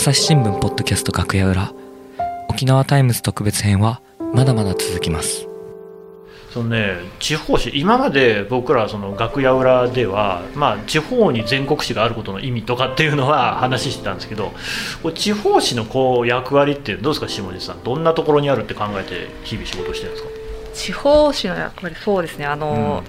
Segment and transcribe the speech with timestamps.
[0.00, 1.74] 朝日新聞ポッドキャスト楽屋裏
[2.48, 4.00] 沖縄タイムズ特別編は
[4.32, 5.46] まだまだ続きます。
[6.54, 14.52] そのね、地方紙今まで僕らその楽屋裏では、まあ、地方に全国紙があることの意味とかっていうのは話してたんですけど
[15.02, 17.84] こ地方紙のこう役割ってどうですか下地さん？
[17.84, 20.30] どんなところにあるって考えて日々仕事してるんですか？
[20.72, 22.46] 地方紙の役割そうですね。
[22.46, 23.02] あの、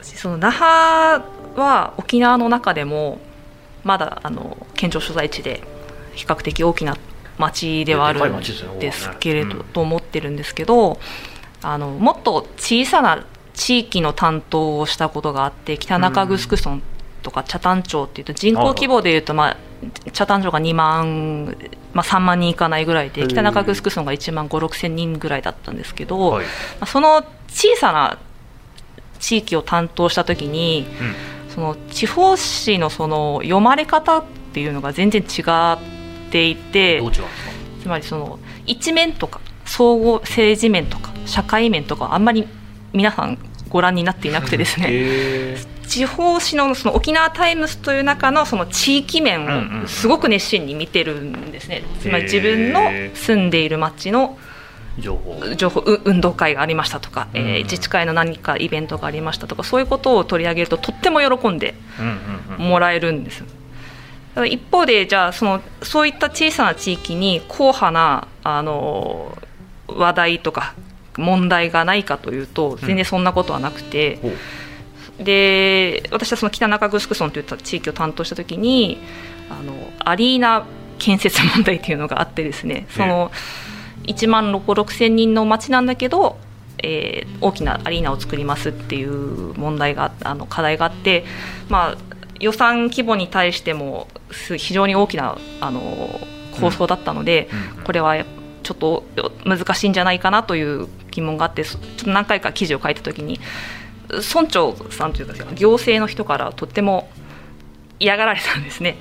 [0.00, 1.22] うん、その那覇
[1.54, 3.20] は沖縄の中でも
[3.84, 5.62] まだあの県庁所在地で
[6.18, 6.96] 比較的大きな
[7.38, 8.40] 町ではあるん
[8.80, 10.98] ですけれど、と思ってるんですけど
[11.62, 16.82] あのもっと小さな地域の担当をしたことがあって北中城村
[17.22, 19.56] とか北谷町っていうと人口規模でいうと、まあ、
[20.12, 21.56] 北谷町が2万、
[21.92, 26.46] まあ、3万人いかないぐらいで北中城村が1万5 6千人ぐらいだったんですけど、はい、
[26.86, 28.18] その小さな
[29.18, 30.86] 地域を担当した時に、
[31.48, 35.97] うん、その地方紙のその読まれ方っていうのが全然違って
[36.46, 37.02] いて
[37.82, 42.46] つまりその一面とか総合政治面とか社会面とかあんまり
[42.92, 45.56] 皆さんご覧になっていなくてですね。
[45.86, 52.82] 地方紙のその沖縄タイムズという中のその地域面をすごく熱心に見てるんですね、つまり自分の
[53.14, 54.38] 住んでいる町の
[54.98, 55.54] 情報。
[55.54, 61.74] 情報運動会がありましたとか、うんうん、えー、自治会の何かイベントがありましたとかそういうことを取り上げるととっても喜んで
[62.58, 63.44] もらえるんです。
[64.46, 69.36] 一方でじゃあそのそういった小さな地域に硬派なあの
[69.86, 70.74] 話題とか
[71.16, 74.20] 問題がないかというと全然そんなことはなくて、
[75.18, 75.22] う。
[75.22, 78.98] ん、で私はその北中城村といった地域を担当した時に
[79.50, 80.66] あのアリーナ
[80.98, 83.30] 建設問題というのがあってですねその
[84.04, 86.38] 1万6千人の町なんだけど、
[86.82, 91.24] えー、大きなアリーナを作りますっていう問題があの課題があって、
[91.68, 91.96] まあ、
[92.40, 96.20] 予算規模に対しても非常に大きなあの
[96.60, 97.48] 構想だったので、
[97.84, 98.24] これは
[98.62, 99.04] ちょっと
[99.44, 103.40] 難しいんじゃないかなという疑問があってちょっと何回か記事を書いた時に
[104.08, 107.08] 村長さんというか行政の人からとっても
[108.00, 108.96] 嫌がられたんですね。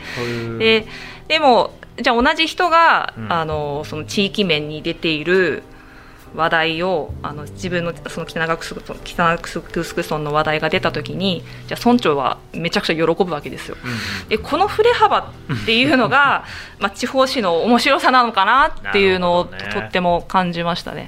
[0.59, 0.87] で
[1.27, 5.63] でもじゃあ同じ人が、うん、あのその地域面に出ている
[6.35, 8.81] 話題をあの自分のその北長城
[10.03, 13.77] 村の話題が出た時にじゃあ村長はめちゃくちゃ喜ぶわけですよ。
[14.23, 16.45] うん、でこの振れ幅っていうのが
[16.79, 21.07] まあ地方紙の面白さなのかなっていうのをとっても感じましたね。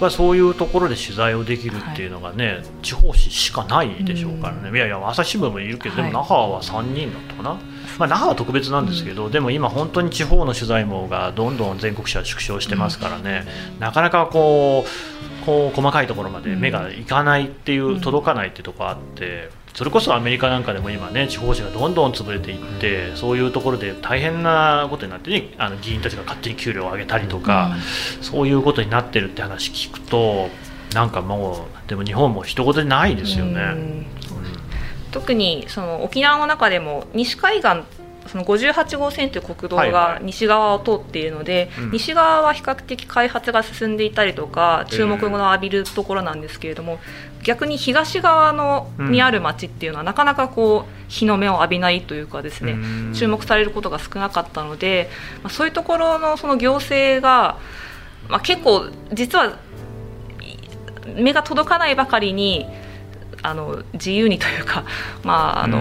[0.00, 7.58] まあ、そういうところで取材をできるっていうのがね、はい、地方紙しかないでしょうからね、うん、いやいや朝日新聞もいるけど、でも那覇は3人だったかな、
[7.98, 19.50] まあ、那覇は特別なんですけど、うん、でも今、本当に地方の取材網がどんどん全国紙は縮小してますからね、うん、なかなかこうこう細かいところまで目がいかないっていう、届かないっていうところあって。
[19.76, 27.76] それこそアメリカなんかでも今ね地方紙がどんどん潰れていってそういうところで大変なことになってねあの議員たちが勝手に給料を上げたりとか、
[28.16, 30.48] うん、そういうことになってるって話聞くと
[30.94, 34.06] なんかもうでも日本も一言でないですよね。
[35.16, 37.82] うん、特にその沖縄の中でも西海岸
[38.28, 46.98] その58号線という国道が西側を通っているので、はいはい、西側は比較的開発が進んでいたりとか注目の浴びるところなんですけれども、
[47.42, 52.76] 逆に東側のにある町っていうのは、なかなかこう日の目を浴びないというかですね、
[53.14, 55.08] 注目されることが少なかったので、
[55.42, 57.58] まあ、そういうところのその行政が、
[58.28, 59.58] まあ、結構実は
[61.14, 62.66] 目が届かないばかりに
[63.42, 64.84] あの自由にというか、
[65.24, 65.78] まああの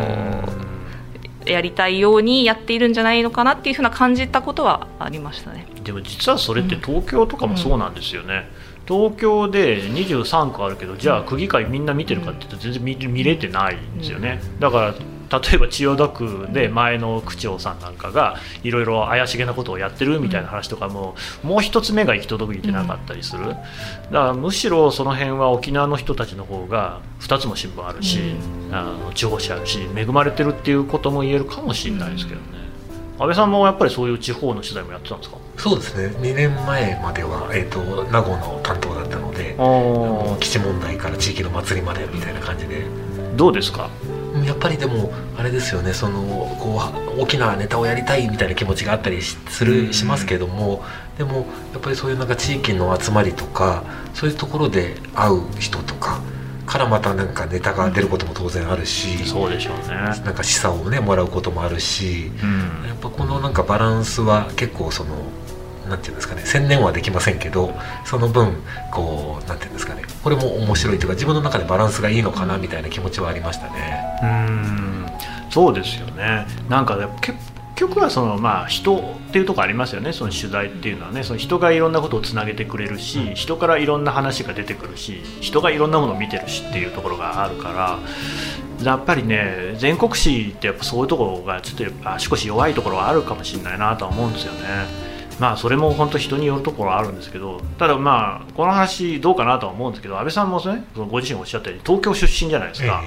[1.46, 5.68] やりたいようにやっているんじゃないのかなっていうふうな感じたことはありましたね。
[5.84, 8.50] でも実はそれって東京とかもそうなんですよね、
[8.90, 14.96] うんうん、東京で23区あるけどじゃあ区議会みんな見てるかっていうと全然見見れてないんですよね、だから
[15.32, 23.48] 例えば千代田区で前の区長さんなんかがいろいろ怪しげなことをやってるみたいな話とかももう一つ目が行き届いてなかったりする。
[23.48, 23.58] だか
[24.12, 28.36] らむしろその辺は沖縄の人たちの方が2つも新聞あるし
[28.72, 32.66] あの地方紙あるし恵まれてるっていうことも言えるかもしれないですけどね。
[33.18, 35.38] 安倍さんもやっぱりそういう地方の取材もやってたんですか？
[35.56, 36.14] そうですね。
[36.18, 37.80] 2年前までは、えーと、
[38.12, 39.56] 名護の担当だったので
[40.42, 42.86] 基地問題から地域の祭りまでみたいな感じで
[43.36, 43.90] どうですか？
[44.46, 46.22] やっぱりでもあれですよねその
[46.60, 46.82] こ
[47.18, 50.84] う大きなネタをやりたいみたいな気持ちがあったりするしますけども
[51.18, 53.84] でもやっぱりそういうなんか地域の集まりとか
[54.14, 56.20] そういうところで会う人とか
[56.66, 59.86] からまたなんかネタが出ることも当然あるし、そうでしょうね。
[59.94, 65.16] なんか示唆をねもらうこともあるし、うん、やっぱこのなんかバランスは結構その
[65.90, 67.74] なんていうんですかね専念はできませんけど
[68.06, 74.20] その分こうなんていうんですかねこれも面白いというか自分の中でバランスがいいのかなみたいな気持ちはありましたね。
[74.24, 75.06] うん。
[75.52, 76.48] そうですよね。
[76.68, 77.38] なんか結
[77.76, 80.14] 局はその、まあ、人っていうところありますよね。
[80.14, 81.24] その取材っていうのはね。
[81.24, 88.00] その人がいろんなことをつなげてくれるし人からいろんな話が出てくるし人がいろんなものを見てるしっていうところがあるから
[88.84, 95.05] やっぱりね全国紙ってやっぱそういうところがちょっと足腰弱いところはあるかもしれないなとは思うんですよね。
[95.40, 103.04] まあそれも本当人によるところはあるんですけどただまあこの話どうかなとは思うんですけど安倍さんもねご自身おっしゃったように東京出身じゃないですか、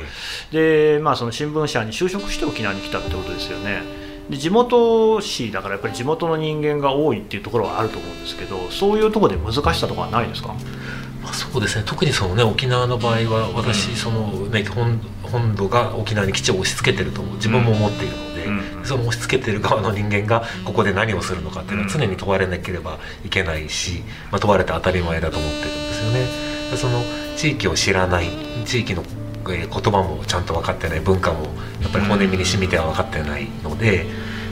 [0.53, 3.83] でまあその新聞社に就職して沖縄に来たってことですよね。
[4.29, 10.55] で地元紙だからやっぱり地元の人間が多いっていうところはあると思うんですけどそういうところで難しさとかはないですか？
[11.23, 11.85] まあ、そうですね。
[11.87, 18.15] 特にその、ね、沖縄の場合は私、そのね、本本土が沖縄に基地を押し付けてると自分も思っている。
[18.17, 18.28] ので、うん、
[18.89, 24.03] その押し付けてる側の人間がここで何をするのかっていうのは常に問われなければいけないし、
[24.33, 26.77] まあ、問われて当たり前だと思ってるんですよね。
[26.77, 27.03] その
[27.37, 28.27] 地域を知らない
[28.67, 29.03] 地域の
[29.47, 31.45] 言葉もちゃんと分かってない文化も
[31.81, 34.07] やっぱり骨身に染みては分かってないので、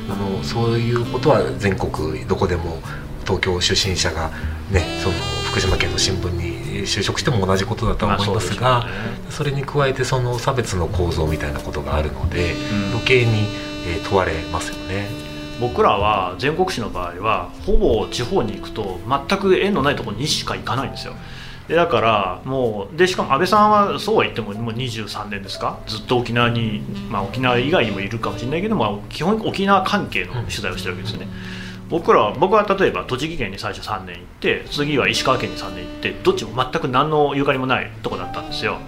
[0.08, 2.78] あのそういうことは全国どこでも
[3.26, 4.30] 東京出身者が、
[4.70, 5.14] ね、その
[5.50, 13.48] 福島県の新聞に就職しても同じことだとは思いますが、まあそすね、それに加えてその差別の構造みたいなことがあるので、うん、余計に、
[13.86, 15.08] え問われますよね。
[15.60, 21.14] 僕らは全国紙の場合はほぼ地方に行くと全く縁のないところにしか行かないんですよ。
[21.66, 25.78] でだからもうでしかも安倍さんはそうは言ってももう23年ですか？
[25.86, 26.80] ずっと沖縄に、
[27.10, 31.26] まあ、沖縄以外にもいるかもしれないけど、まあ、基本沖縄関係の取材をしてるわけですね。
[31.88, 38.78] 僕らは僕は例えば栃木県に最初3年行って次は石川県に3年行ってどっちも全く何のゆかりもないとこだったんですよ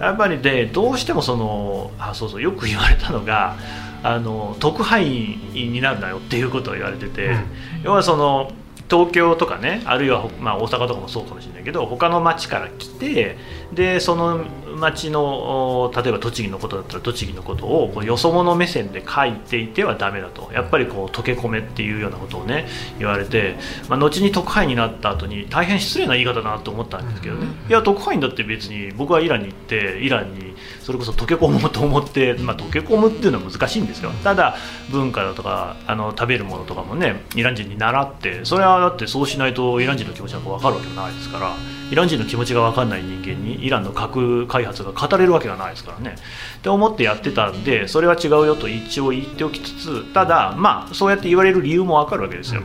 [0.00, 3.56] やっぱりでどうしてもそのあそうそうよく言われたのが
[4.02, 7.44] あの特派員になるなよっていうことを言われてて、うん、
[7.84, 8.52] 要はその
[8.90, 13.36] 東京とかねあるいは、まあ、大阪とかもそうかもしれないけど他の町から来て
[13.72, 14.44] でその
[14.80, 20.50] 町の例えば栃木のことだったら栃木のことをこうよそ者目線で書いていてはダメだと。
[20.52, 22.66] やっぱりこう溶け込めっていうようなことをね
[22.98, 23.56] 言われて、
[23.88, 27.46] まあ、後に特派員になった後に大変失礼な言い方だなと思ったんですけどね。
[27.68, 34.10] いや特派員だって別に僕はイランに行ってイランにそれこそ溶け込もうと思って、 まあ、溶け込むっていうのは難しいんですよ。
[34.24, 34.56] ただ
[34.90, 41.54] 文化だとかあの食べるものとかもねイラン人に習ってそれはだってそうしないとイラン人の気持ちなんか分かるわけないですから
[41.90, 46.14] イラン人の気持ちが分かんない人間にイランの核開発が語れるわけがないですからね。
[46.58, 52.62] って思ってやってたんでそれは違うよと一応言っておきつつただまあそうやって言われる理由も分かるわけですよ、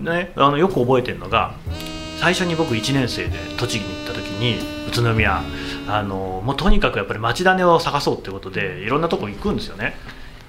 [0.00, 1.54] ね、あのよく覚えてるのが
[2.18, 4.58] 最初に僕1年生で栃木に行った時に
[4.88, 5.42] 宇都宮
[5.86, 9.94] あのもうとにかくやっぱり町種を探そうってことでいろんなとこ行くんですよね。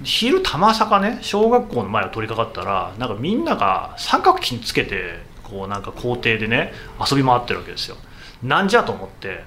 [0.02, 5.20] 昼たまさかね小学校の前を通りかかったらなんかみんなが三角筋つけて
[5.50, 6.72] こうなんか校庭でね
[7.10, 7.96] 遊び回ってるわけですよ。
[8.42, 9.44] なんじゃと思って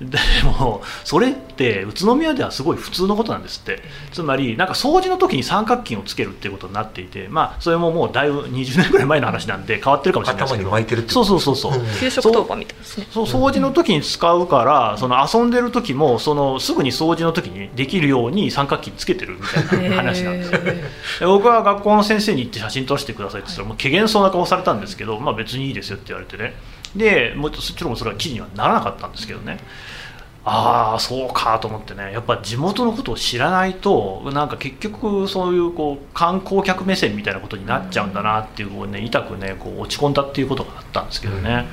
[0.00, 3.82] でもそれって宇都宮ではすごい普通のことなんですって。
[4.12, 10.68] つまりなんか掃除の時に三角筋をつけるっていうことになっていてまあそれももうだいぶ20年ぐらい前の話なんで変わってるかもしれないですけど。
[10.70, 11.72] 頭に巻いてるってそうそうそうそう。
[12.00, 13.06] 給食当番みたいですね。
[13.10, 20.52] そう掃除の時に使うからその遊んでる時もそのすぐに掃除の時にできるように三角筋つけてるみたいな話なんです
[21.22, 26.54] よ僕は学校の先生に行って写真撮らせてくださいって言ったらもう怪げそうな顔されたんですけどまあ別にいいですよって言われてね
[26.96, 29.58] でもちろんそれは記事にはならなかったんですけどね。
[30.46, 32.12] ああそうかと思ってね。
[32.12, 41.66] やっぱ地元のことを知らないとなんか結局そういうこう観光客目線みたいなことになっちゃうんだなっていうこう、ね、痛くねこう落ち込んだっていうことがあったんですけどね。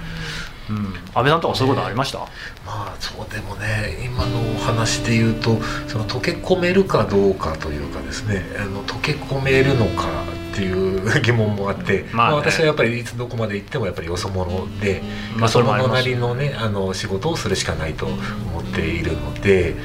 [0.70, 2.26] うん、安倍さんとかそういうことありました、ね、
[2.66, 5.58] まあそうでもね今のお話で言うと
[5.90, 8.46] その溶け込めるかどうかというかですね。
[8.58, 10.08] あの溶け込めるのか
[10.52, 15.02] っていう疑問もあって、 まあ、ね、まあ、私はやっぱりいつどこまで行ってもやっぱりよそ者で、
[15.38, 18.18] まあ、そのなりのねあの仕事をするしかないと思
[18.60, 19.76] っているので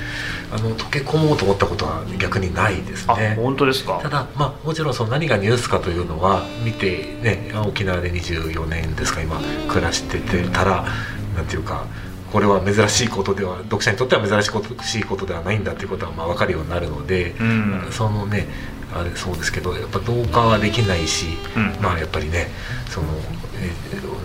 [0.52, 3.36] あの溶け込もうと思ったことは逆にないですね。
[3.40, 4.00] 本当ですか？
[4.02, 10.84] ただ、まあ、もちろんその何がニュースかというのは見て、ね、沖縄で24年ですか今暮らしててたら
[11.36, 11.84] なんていうか。
[12.32, 18.46] これは珍しいことでは読者にとっては珍しいことではないんだということはまあ分かるようになるので、うん、そのね
[19.00, 21.26] あれそうですけどやっぱ同化はできないし、
[21.56, 22.48] うん、まあやっぱりね
[22.88, 23.08] その、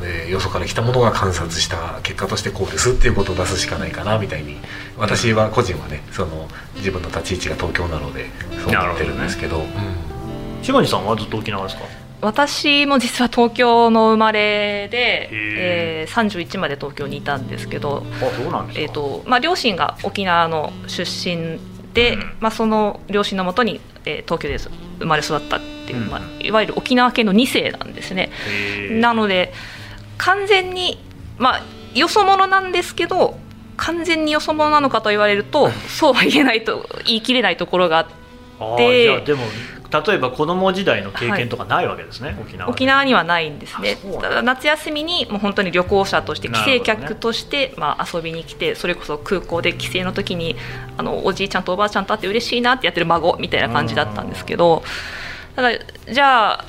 [0.04, 4.58] えー、よそから来たものが観察した結果としてこうですっていうことを出すしかないかなみたいに
[4.98, 8.28] 私は個人はねその自分の立ち位置が東京なので
[8.64, 9.58] そう思ってるんですけど。
[9.58, 9.70] どね。
[10.58, 12.02] うん、島さんはずっと沖縄ですか？
[12.22, 18.04] 私も実は東京の生まれで、えー、31まで東京にいたんですけど
[18.76, 21.60] えーとまあ、両親が沖縄の出身
[21.94, 24.58] で、まあ、その両親のもとに、えー、東京で
[25.00, 28.32] 生まれ育ったっていう、まあ、いわゆる沖縄系の2世なんですね。
[28.92, 29.54] なので
[30.18, 31.00] 完全に、
[31.38, 31.62] まあ、
[31.94, 33.38] よそ者なんですけど
[33.78, 38.21] 完全によそ者なのかと言われるとそうは言えないと言い切れないところがあって。
[38.78, 39.42] でも
[40.06, 43.98] 例えば子供時代の経験とかないわけですね、はい、沖縄沖縄にはないんですね。
[44.22, 50.56] ただ夏休みにもう本当に旅行者として帰省客として、ね、まあ、遊びに来てそれこそ空港で帰省の時に
[50.98, 54.84] あのおじいちゃんとおばあちゃんと会って嬉しいなってやってる孫みたいな感じだったんですけど
[55.56, 55.72] ただ
[56.10, 56.66] じゃあ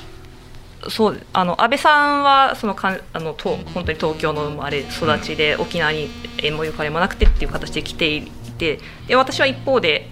[0.89, 6.09] そうあの安倍さんはそのかあのと本当に東京の生まれ育ちで沖縄に
[6.41, 10.09] 縁もゆかりもなくてっていう形で来ていてで私は一方で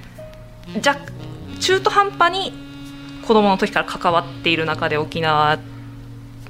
[0.80, 0.98] じゃ
[1.62, 2.54] 中途半端に
[3.26, 5.60] 子供の時から関わっている中で沖縄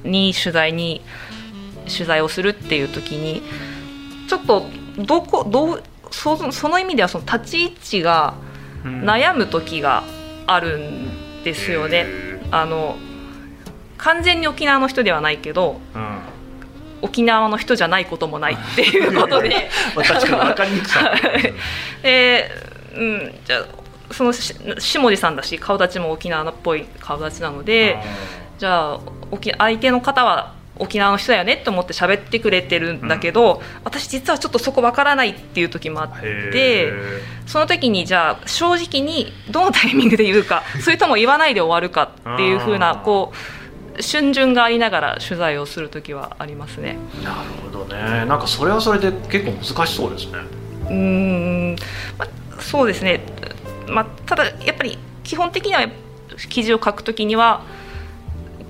[0.02, 1.02] に取材に
[1.84, 3.42] 取材をするっていう時に
[4.28, 4.66] ちょっと
[4.98, 8.34] どこどうそその意味ではその立ち位置が
[8.84, 10.02] 悩む時が
[10.46, 12.06] あるんですよね。
[12.50, 12.96] あの
[13.96, 16.18] 完全に沖縄の人ではないけど、うん、
[17.02, 19.70] 沖縄の人じゃないこともないっていうことで。
[19.94, 21.14] 確かに分かりにくさ、
[22.02, 23.64] えー、うん、じゃ
[24.12, 27.98] その下地さんだし顔立ちも沖縄っぽい顔立ちなので
[28.58, 29.00] じゃあ
[29.58, 36.20] 相手の方は沖縄の人だよねと思って喋ってくれてるんだけど、うん、私実はちょっとそこわからないっていう時もあっ
[36.52, 36.92] て
[37.46, 43.62] その時にじゃあ正直にどのタイミングで言うか それとも言わないで終わるかっていうふうなこう。
[44.00, 46.96] 春巡がありながら取材をする時はありますね。
[47.22, 47.36] なる
[47.70, 48.24] ほどね。
[48.24, 50.38] なんかそれはそれで結構難しそうですね。
[50.88, 51.76] うん、
[52.18, 53.20] まあ、そうですね。
[53.88, 55.86] まあただやっぱり基本的には
[56.48, 57.64] 記事を書くときには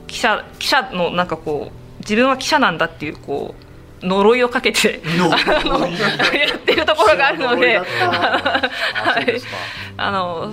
[0.06, 7.80] 記者記者のなんかこう自分は記者なんだっていうこう呪いをかけて あのやってるところがあるので、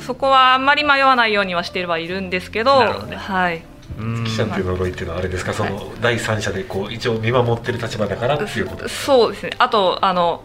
[0.01, 3.63] そこはあんまり迷わないようにはしてはいるんですけど、ね、はい。
[4.25, 9.50] 記者っていう呪いっていうのはあれですか、その第三者でこう一応見守ってる立場だからっていうことそうですね。
[9.58, 10.44] あとあの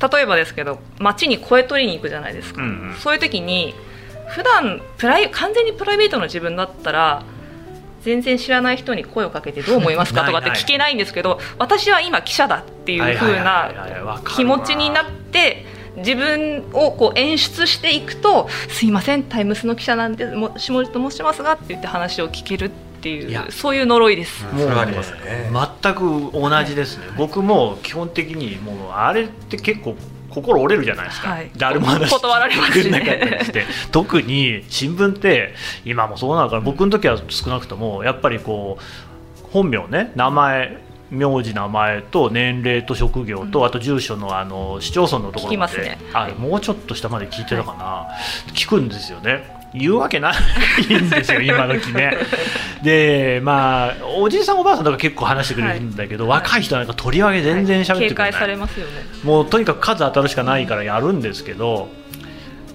[0.00, 3.74] 例えばですけど街に声取りに行くじゃないですか、うんうん、そういう時に
[4.28, 7.24] 普段プライ完全にプライベートの自分だったら
[8.02, 13.70] 全然知らない人に声をかけてどう思いますかとかって 聞けないんですけど私は今記者だっていう風な
[14.36, 15.66] 気持ちになって
[15.96, 24.44] 自分をこう演出していくと「すいませんタイムスの記者なんでも下地と申しますが」って言って話を聞けるっていうそういう呪いです。
[24.52, 24.74] もう、ね、
[25.82, 29.96] 全く同じですね、はい、僕も基本的にもうあれって結構
[30.30, 33.64] 心折れるじゃないですか、はい、誰も話断られますし、ね、して。
[33.90, 35.54] 特に新聞って
[35.84, 36.60] 今もそうなのかな。
[36.60, 40.12] 僕の時は少なくともやっぱりこう本名ね。
[40.14, 48.08] 名前名字名前と年齢と職業と、あと住所のあの市町村のところまで、ね、あもうちょっと下まで聞いてたかな、は
[48.48, 52.16] い、聞くんですよね言うわけないんですよ、今時ね。
[52.82, 61.88] で、まあ、おじいさん、おばあさんとか結構話してくれるんだけど、はい、若い人なんかとりわけ全然喋ってくれない、はい、警戒されますよねもうとにかく数当たるしかないからやるんですけど、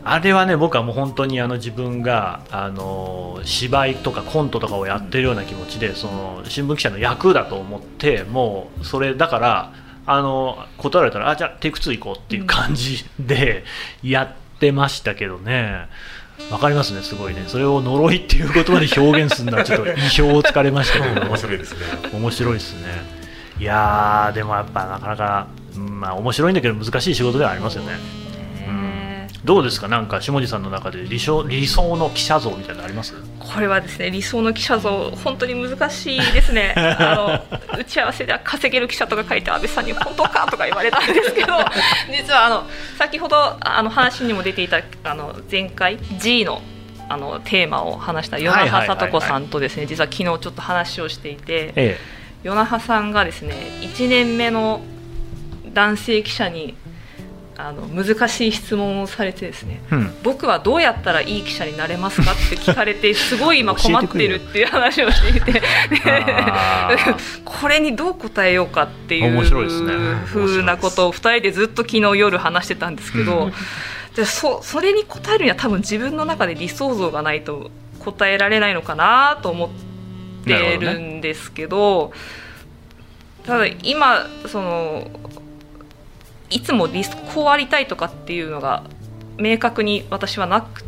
[0.07, 9.73] あれはね、僕はもう本当にあの自分があの芝居とかコントとかをやってるような気持ちで、その新聞記者の役だと思って、もうそれだから、
[10.05, 13.63] あの断られたら、あじゃあ、テイク2行こうっていう感じで
[14.03, 15.87] やってましたけどね。
[16.51, 17.46] わかりますね、すごいね。
[17.48, 21.80] それを呪いっていう言葉で表現するのはちょっと意表をつかれましたけど、面白いですね。
[22.13, 22.88] 面白いですね。
[23.60, 27.94] いやでもやっぱなかなか、まあ面白いんだけど難しい仕事ではありますよね。
[29.45, 29.87] どうですか？
[29.87, 33.13] なんか下地さんの中で理想理想の記者像みたいなのあります？
[33.39, 36.73] これはですね理想の記者像本当に難しいですね。
[36.75, 37.39] あ
[37.71, 41.53] の打ち合わせでは稼げる記者とか書いて安倍さんに本当かとか言われたんですけど
[42.11, 42.63] 実はあの
[42.97, 46.61] 先ほどあの話にも出ていたあの前回 G の
[47.07, 51.99] あのテーマを話した与那覇聡子さんとですね実は昨日ちょっと話をしていて、ええ、
[52.43, 54.81] 与那覇さんがですね1年目の
[55.71, 56.73] 男性記者に
[57.57, 65.62] あの難しい質問をされてですね、うん、僕はどうやったらいい記者になれますかって聞かれてすごい今 困ってるっていう話をしていて
[67.45, 69.41] これにどう答えようかっていう
[70.25, 73.51] ふうなことを2人でずっと昨日夜話してたんですけど、
[74.17, 82.19] うん、そそれに答えるには多分自分の中で理想像がないと答えられないのかなと思ってるんですけど、ね、
[83.45, 85.07] ただ今その
[86.49, 88.83] いつもリスこうありたいとかっていうのが
[89.37, 90.83] 明確に私はなく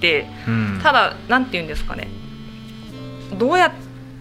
[0.00, 2.08] て、うん、ただ何て言うんですかね。
[3.38, 3.72] どうやっ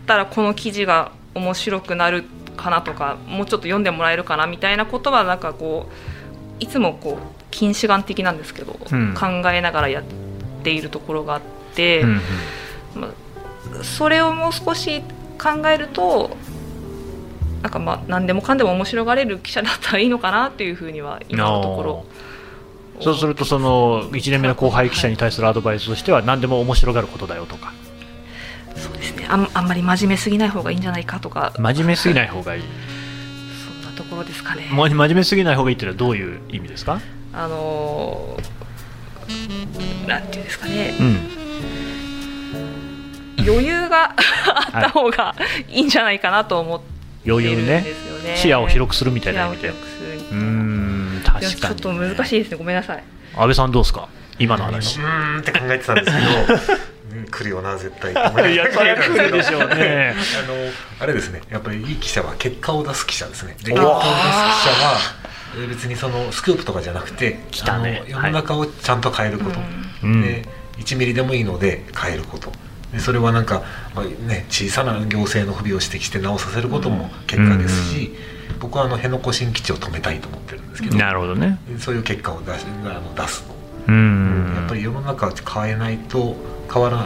[0.07, 2.23] たらこの記事が面白くなる
[2.55, 10.03] かなとかもうちょっと読んでもらえるかなみたいなことはなんかこういつもこう近視眼的なんですけど、うん、考えながらやっ
[10.63, 11.41] ているところがあっ
[11.75, 15.01] て、うんうん、まあ、それをもう少し
[15.37, 16.37] 考えると
[17.63, 22.05] なんかまあ何でもかんでも面白がれる記者だったらいいのかなっていうふうには今のところ。
[23.01, 27.73] そうするとその1年目の後輩記者に対するアドバイスとしては何でも面白がることだよとか。
[28.75, 29.25] そうですね。
[29.29, 31.53] あんあんまり真面目すぎない方がいいんじゃないかとか。
[31.57, 32.63] 真面目すぎない方がいい。
[33.65, 34.67] そんなところですかね。
[34.71, 36.99] 真面目すぎない方がいいっていうのはどういう意味ですか？
[37.33, 40.95] あのーなんていうんですかね。
[40.99, 41.17] うん。
[43.45, 44.13] 余裕が
[44.73, 45.33] あった方が
[45.69, 46.92] いいんじゃないかなと思って
[47.25, 47.63] 余裕ね。
[47.65, 47.85] ね。
[48.35, 49.69] 視野を広くするみたいな意味で。
[49.69, 50.15] 視野を広くする。
[50.17, 52.57] みたうん確かにちょっと難しいですね。
[52.57, 53.03] ごめんなさい。
[53.35, 54.07] 安倍さんどうですか？
[54.39, 54.99] 今の話。
[54.99, 55.39] うーん。
[55.39, 57.25] って考えてたんですけどうん。
[57.29, 58.15] 来るよな絶対い
[58.55, 60.13] やそれは来るでしょうね。
[60.43, 60.55] あの
[60.99, 61.41] あれですね。
[61.49, 63.55] やっぱりいい記者は結果を出す記者ですね。
[63.63, 64.97] で結果を出す記者は
[65.55, 68.01] えー別にそのスクープとかじゃなくて来たね。
[68.05, 69.59] あの世の中をちゃんと変えること、
[70.03, 70.21] うん。
[70.23, 70.47] で
[70.79, 72.51] 1ミリでもいいので変えること
[72.93, 73.63] でそれはなんか、
[73.95, 78.13] まあね、小さな行政の不備を指摘して直させることも結果ですし、
[78.59, 81.59] 僕はあの辺野古新基地を止めたいと思ってるんですけどなるほどね。
[81.79, 83.55] そういう結果を出しあの出すの。
[83.87, 84.55] うーん。
[84.55, 86.35] やっぱり世の中を変えないと
[86.71, 86.97] 変わら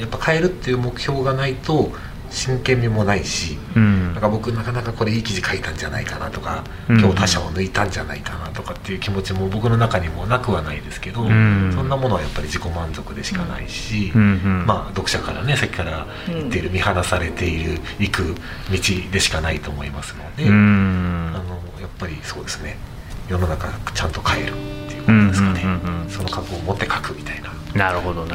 [0.00, 1.92] やっぱ変えるっていう目標がないと
[2.34, 4.12] 真剣味もないしうん。
[4.12, 7.00] なんか僕なかなかこれいい記事書いたんじゃないかなとか、うん。
[7.00, 11.72] 今日他者を抜いたんじゃないかなとかっていう気持ちも僕の中にもなくはないですけど、ん。
[11.74, 14.22] そんなものはやっぱり自己満足でしかないし、うん。
[14.22, 14.24] う
[14.64, 14.66] ん。
[14.66, 18.34] まあ読者からねさっきから言っている見放されている行く
[18.70, 18.78] 道
[19.12, 22.76] でしかないと思いますので、あのやっぱりそうですね。
[23.28, 24.52] 世の中ちゃんと変える
[25.04, 26.10] うことですかね、うんうんうんうん。
[26.10, 27.54] その覚悟を持って書くみたいな。
[27.74, 28.34] なるほどね。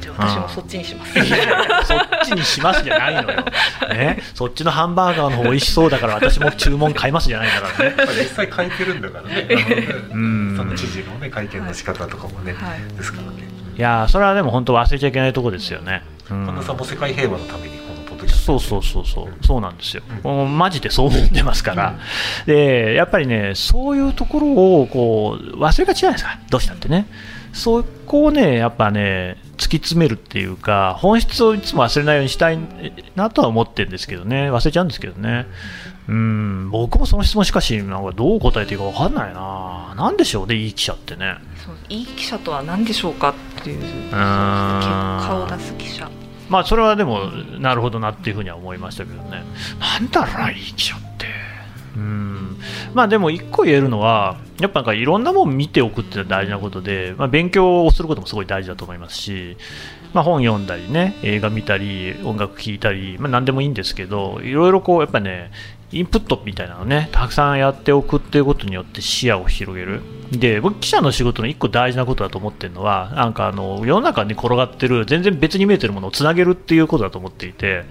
[0.00, 1.18] じゃあ私もそっちにします。
[1.18, 3.44] いやいやそっちにしますじゃないのよ、
[3.90, 7.94] ね、そっちのハンバーガーの方美味しそうだから私も注文買いますじゃないからね。
[7.98, 9.48] まあ実際変えてるんだからね。
[10.14, 10.54] うん。
[10.56, 13.48] その知事のね会見の仕方とかもね、はいですからね。
[13.76, 16.46] いやーそれはでも本当忘れちゃいけないとこですよね、うん。
[16.46, 17.85] 神田さんも世界平和のために
[18.16, 19.46] このポッドキャストそうそうそうそう。
[19.46, 21.98] そうなんですよ、もうマジでそう思ってますから、
[22.46, 26.38] でやっぱりねそういうところをこう忘れがちじゃないですか。
[26.50, 27.06] どうしたってね。
[27.52, 32.58] そこをねやっぱね突き詰めるっていうか本質をいつも忘れないようにしたい
[33.14, 34.50] なとは思ってるんですけどね。
[34.50, 35.46] 忘れちゃうんですけどね。
[36.06, 36.70] うん。
[36.70, 39.94] 僕もその質問しかしなんかどう答えていいか分かんないな。
[39.96, 41.36] なんでしょうねいい記者ってね。
[41.64, 44.10] そういい記者とは何でしょうかっていう結ん。
[44.10, 46.10] 果を出す記者
[46.48, 47.26] まあそれはでも
[47.58, 49.44] なるほどなっていうふうには思いましたけどね。
[49.80, 51.26] なんだろうないい記者って。
[51.96, 52.56] うん。
[52.94, 59.56] まあでも一個言えるのはやっぱなんかいろんなもん見ておくって大事なことで、まあ、勉強をすることもすごい大事だと思いますし、
[60.14, 65.50] まあ、本読んだりね映画見たり音楽聴いたり、まあ、何でもいいんですけどいろいろこうやっぱね
[65.92, 70.02] インプットみたいなのねたくさんやっておくっていうことによって視野を広げる。
[70.32, 77.84] で僕記者の仕事の一個大事なことだと思ってるのはなんかあの世の中に転がってる全然別に見えてるものをつなげるっていうことだと思っていて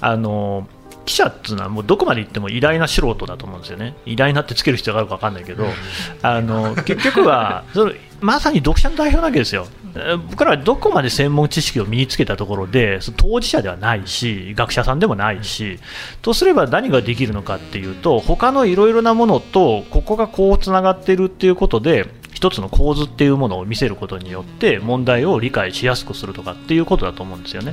[0.00, 0.68] あの
[1.04, 3.94] 記者っていうのはもうどこまで行っても偉大な素人だと思うんですよね。
[4.06, 5.66] 偉大なってつける必要があるか分かんないけど
[6.22, 9.66] あの結局はそのまさに読者の代表なわけですよ。
[9.94, 15.78] えー僕らはどこまで専門知識を身につけたところで当事者ではないし学者さんでもないし
[16.20, 22.08] とすれば何ができるのかっていうと他のいろいろなものとここがこうつながっているっていうことで
[22.44, 27.72] 一つの構図っていうものを見せることによって問題を理解しやすくするとかっていうことだと思うんですよね。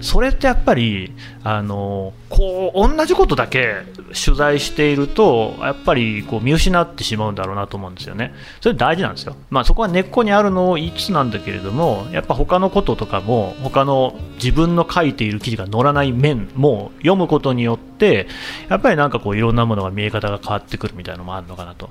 [0.00, 1.12] それってやっぱり
[1.44, 3.82] あのこう同じことだけ
[4.24, 8.34] 取材しているとやっぱりこう見失ってしまうんだろうなと思うんですよね。
[8.60, 9.36] それ大事なんですよ。
[9.48, 18.26] まあそこは根っこにあるのを言いつつなんだけれどもやっぱ他のこととかも他の自分の書いている記事が載らない面も読むことによって
[18.68, 21.90] やっぱりなんかこういろんなものが見え方が変わってくるみたいなのもあるのかなと。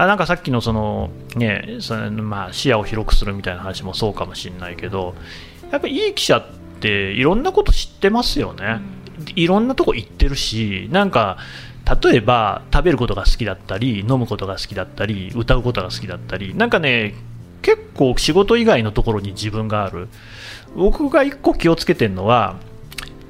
[0.00, 5.14] あなんかさっきのその、ねそのまあ、視野を広くするみたいな話もそうかもしれないけど
[5.70, 6.46] やっぱりいい記者っ
[6.80, 8.80] ていろんなこと知ってますよね、
[9.36, 11.36] いろんなとこ行ってるしなんか
[12.02, 17.12] 例えば食べることが好きだったり飲むことが好きだったり歌うことが好きだったりなんかね
[17.60, 20.08] 結構仕事以外のところに自分がある。
[20.74, 22.56] 僕が一個気をつけてるのは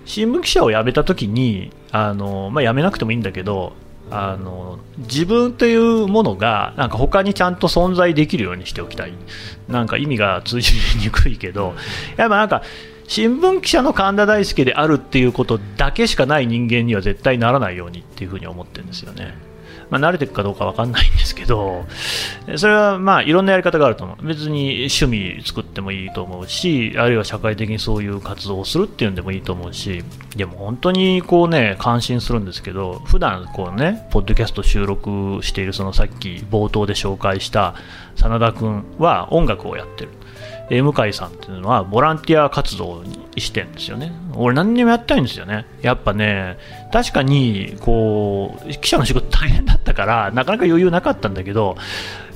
[0.04, 3.72] 新聞記者を辞めた時にあの、まあ、辞めなくてもいいんだけど
[4.10, 9.12] あの自分というものがなんか他にちゃんと存在できるようにしておきたい
[9.68, 11.74] なんか意味が通じにくいけど
[12.16, 12.62] やっぱなんか
[13.06, 19.49] 新聞記者の神田大輔であるっていうことだけしかない人間には絶対ならないようにっていうふうに思ってるんですよね。
[19.90, 21.84] まあ、慣れていくかどうか分かんないんですけど、
[22.56, 24.26] それはまあいろんなやり方があると思う。
[24.26, 30.04] 別に趣味作ってもいいと思うし、あるいは社会的にそういう活動をするっていうんでもいいと思うし、
[30.36, 37.74] でも本当にこうね、感心するんですけど、普段こうね、ポッドキャスト収録しているそのさっき冒頭で紹介した
[38.16, 40.10] 真田君は音楽をやってる。
[40.70, 44.12] で向井さんっていうのはボランティア活動にしてんですよね。
[44.36, 45.66] 俺何にもやってないんですよね。
[45.82, 46.58] やっぱね、
[46.92, 51.76] 確かにこう記者の仕事大変だったからなかなか余裕なかったんだけど、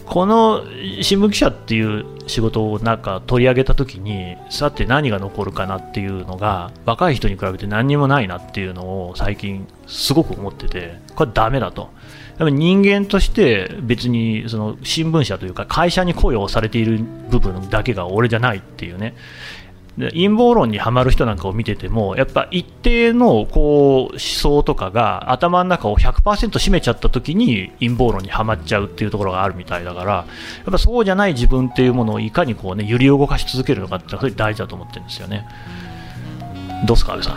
[0.07, 0.65] この
[1.01, 11.91] 新聞記者っていう仕事をなんか取り上げたときにさて何が残るかなっていうのが若い人に比べて何にもないなっていうのを最近すごく思っててこれダメだと。
[12.39, 16.99] 人間として別にその新聞社というか会社に雇用されている
[17.31, 19.15] 部分だけが俺じゃないっていうね。
[19.97, 30.25] 陰謀論にはまる人なんかを見ててもやっぱ一定のこう思想とかが頭の中を100%占めちゃった時に陰謀論にはまっちゃうっていうところがあるみたいだからや
[30.69, 35.47] っぱそうじゃない自分っていうものをいかにこう、ね、揺り動かし続けるのかって大事だと思ってるんですよね。
[36.87, 37.35] どうすか安倍さ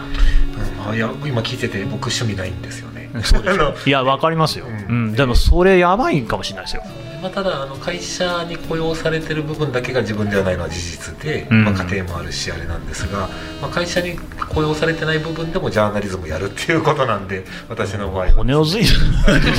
[0.87, 3.09] ん、うん、いや今聞いてて僕趣味ないんですよね。
[3.23, 3.51] そうで
[3.85, 6.83] いや分かりますよ、うん、うん、でもそれやばいかもしれないですよ。
[7.21, 13.29] まあ、ただあの会社に雇用されてる部分だけが自分ではないのは事実で、まあ、家庭もあるしあれなんですが、
[13.61, 14.17] まあ、会社に
[14.53, 18.31] 雇用されてない部分でもジャーナリズムやるっていうことなんで私の場合は。
[18.33, 18.87] 骨をずいで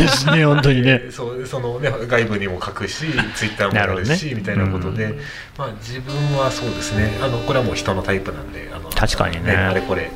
[0.08, 1.02] すね 本当にね。
[1.10, 5.20] そうそのね外部にも書くしツイッターもやるし、ね、みたいなことで、うん、
[5.56, 7.18] まあ、自分はそうですね。
[7.22, 9.52] あのこれはもう人のタイプなんであの確かにね。
[9.52, 10.10] あれこれ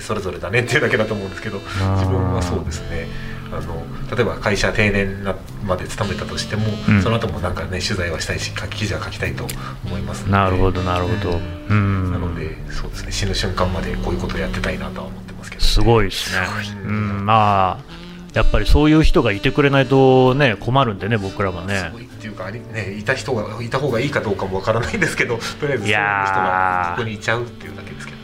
[0.00, 3.06] それぞれだねっていうだけだと思うんですけど自分はそうですね
[3.52, 3.84] あの
[4.14, 5.24] 例えば会社定年
[5.66, 9.46] まで勤めたとしても、うん、その後もなんかね取材はしたいし記事は書きたいと
[9.84, 16.46] 思いますなるほどなるほど、うん、なのでそうですね死ぬ瞬間までこういうことをやってたいなとは思ってますけど、ね、すごいですね、
[16.84, 18.00] うん、まあ
[18.34, 21.92] やっぱりそういう人がいてくれないとね困るんでね僕らもね。
[21.92, 28.19] っていうかねいた人がいた方がいいかどうかもわからないんですけどとりあえずそういう人がここにいちゃうっていうだけですけど。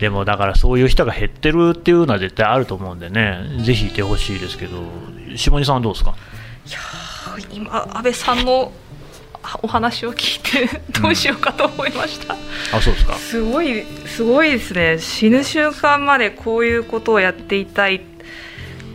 [0.00, 4.82] でもだからそういう人が減ってるっていうのは絶対あると思うんでね、ぜひいてほしいですけど、
[5.36, 6.14] 下地さんはどうですか？
[6.66, 6.78] いや
[7.52, 8.72] 今、安倍さんの
[9.62, 12.40] お話を聞いてどうしようかと思いました、うん、
[12.74, 13.14] あそうですか。
[13.14, 14.98] すごいすごいですね。
[14.98, 18.02] 死ぬ瞬間までこういうことをやっていたい。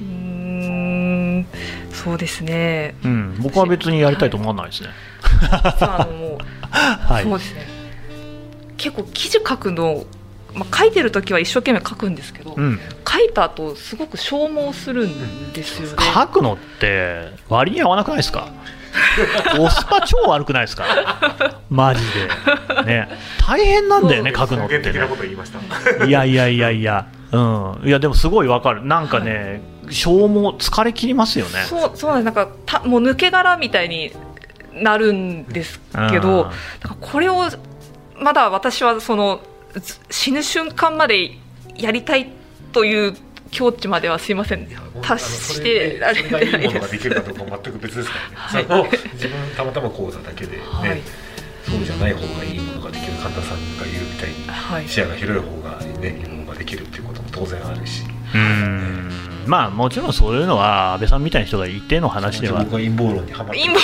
[0.01, 1.47] うん
[1.91, 4.89] そうですね、うん、僕は別にやりたいと思わないですね、
[5.81, 6.37] あのもう、
[6.71, 7.67] はい、そうですね。
[8.77, 10.05] 結構記事書くの
[10.53, 18.49] まあ、書いてる時は一生懸命書くんですけど、うん、書いた後すごく消耗するんですよね、書くのって割に合わなくないですか？
[19.55, 20.83] コスパ超悪くないですか？
[21.69, 22.83] マジで。
[22.83, 23.07] ね。
[23.47, 24.91] 大変なんだよね書くのって、ね、
[26.07, 27.07] いやいやいやいや。
[27.31, 27.81] うん。
[27.85, 28.85] いやでもすごいわかる。
[28.85, 31.63] なんかね、はい、消耗疲れ切りますよね。
[31.63, 34.11] そうそうなんかたもう抜け殻みたいに
[34.73, 36.49] なるんですけど、
[36.83, 37.45] うん、これを
[38.19, 39.39] まだ私はその
[40.09, 41.31] 死ぬ瞬間まで
[41.75, 42.27] やりたい
[42.73, 43.15] という
[43.51, 44.67] 境地まではすいません。
[45.01, 46.45] 達してられない。
[46.45, 48.15] いいものができるかどうか全く別ですか
[48.53, 51.01] らね、はい、自分たまたま講座だけでね、はい、
[51.69, 58.03] そうじゃない方がいいものができる神田さんが言うみたいに、はい、視野が広い方がねいいものができるっていうことも当然あるし。
[58.33, 62.63] うんまあもちろんそういうのは安倍さんみたいな人がいての話では。
[62.63, 63.81] 僕は陰謀論にはまる陰謀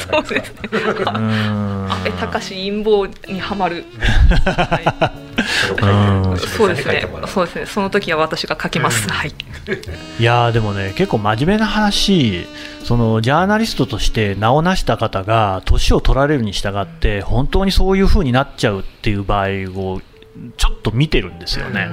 [0.00, 0.68] そうですね。
[0.78, 3.84] 安倍隆陰謀にはまる、
[4.46, 7.08] はい、そうですね。
[7.26, 7.46] そう。
[7.46, 7.66] ですね。
[7.66, 9.32] その時は私が書きます、はい、
[10.18, 12.46] いやでもね結構真面目な話
[12.84, 20.00] そのジャーナリストとして名を成した方が年を取られるに従って本当にそういうふうになっちゃうっていう場合を
[20.56, 21.88] ちょっと見てるんですよね。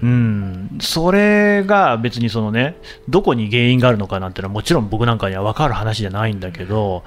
[0.00, 0.37] うん、
[0.80, 2.76] それが別にそのね
[3.08, 7.04] どこに原因があるのかなんてのはもちろん僕なんかには分かる話じゃないんだけど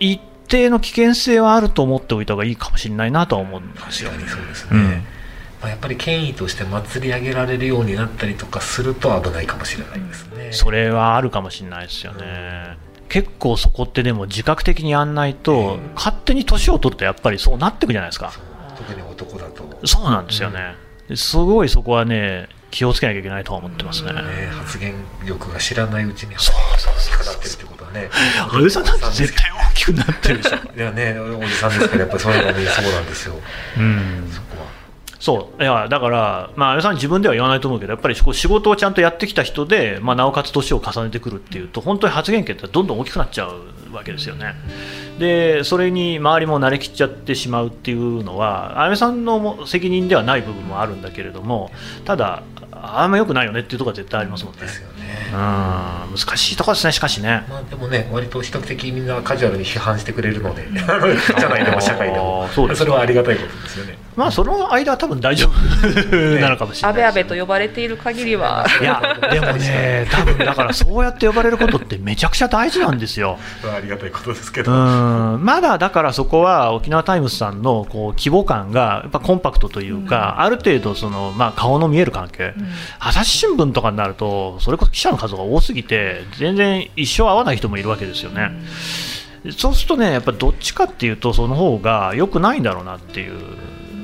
[0.00, 4.10] 一定の危険性はあると思っておいた方がいいかもしれないなとは思うんですよ。
[4.10, 5.04] そうですね、うん
[5.60, 10.52] まあ、やっぱり権威として祭り上げられるようになったりとかすると危ないかもしれないですね。
[10.52, 12.76] それはあるかもしれないですよね。
[13.02, 18.32] うん、結構そこってでも自覚的にやんないと、えー、勝手に年を取るとやっぱりそうなっていくじゃないですか。
[18.76, 19.80] 特に男だと。
[19.84, 20.76] そうなんですよね。
[20.82, 24.12] うんすごいそこはね気をつけなきゃいけないとは思ってますね。
[24.12, 24.20] ね
[24.52, 28.10] 発言力が知らないうちにそうそうそうなってるってことはね。
[28.50, 30.56] 安倍さんなんて絶対大きくなってるでしょ。
[30.76, 33.34] いやねおじさんですからやっぱりそういうのねそうなんですよ。
[33.78, 34.30] うん。
[34.32, 34.78] そこは。
[35.18, 44.54] そういやだから、まあ、安倍さん自分では言わないと思うけどやっぱり仕事をちゃんとやってきた人で、まあ、なおかつ年を重ねてくるっていうと本当に発言権ってどんどん大きくなっちゃうわけですよね。
[45.18, 51.72] でそれに周りも慣れきっちゃってしまうっていうのは安倍さんの責任ではない部分もあるんだけれども
[52.04, 52.42] ただ
[52.82, 54.60] あんまよくないよねっていうところは絶対ありますもんね。
[54.62, 54.98] ですよね。
[55.32, 57.44] うん難しいところですねしかしね。
[57.48, 60.66] まあでもね割と比較的みんなカジュアルに批判してくれるので
[61.38, 63.98] 社内でも社会でもそうそれはありがたいことですよね。
[64.18, 67.04] まあその間は多分大丈夫なのかもしれない、ね。
[67.04, 68.66] 安倍安倍と呼ばれている限りは。
[68.80, 73.38] いやでもね多分だからそうやって呼ばれることってめちゃくちゃ大事なんですよ。
[73.64, 74.72] ありがたいことですけど。
[74.72, 82.66] うんまだだからそこは沖縄タイムズさんのこう規模感がやっぱコンパクトというか、うん、ある程度そのまあ顔の見える関係、うん、
[82.98, 88.50] 朝日新聞とかになるとそれこそ記者の数が多すぎて全然一生会わない人もいるわけですよね。
[89.56, 93.38] そうするとねやっぱどっちかっていうとその方が良くないんだろうなっていう、